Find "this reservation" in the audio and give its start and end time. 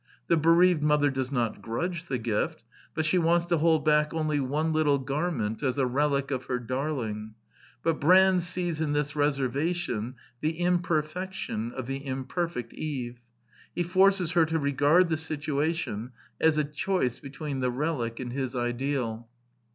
8.93-10.15